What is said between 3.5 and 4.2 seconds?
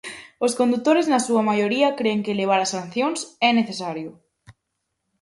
necesario.